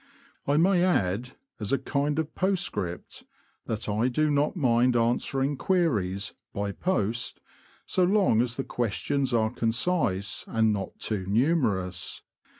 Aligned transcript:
I 0.47 0.57
may 0.57 0.83
add, 0.83 1.33
as 1.59 1.71
a 1.71 1.77
kind 1.77 2.17
of 2.17 2.33
postscript, 2.33 3.23
that 3.67 3.87
I 3.87 4.07
do 4.07 4.31
not 4.31 4.55
mind 4.55 4.95
answering 4.95 5.57
queries 5.57 6.33
(by 6.55 6.71
post), 6.71 7.39
so 7.85 8.03
long 8.03 8.41
as 8.41 8.55
the 8.55 8.63
questions 8.63 9.31
are 9.31 9.51
concise, 9.51 10.43
and 10.47 10.73
not 10.73 10.97
too 10.97 11.27
numerous. 11.27 12.23